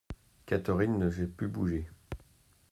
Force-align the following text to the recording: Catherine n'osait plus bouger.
Catherine 0.47 0.97
n'osait 0.97 1.27
plus 1.27 1.47
bouger. 1.47 1.87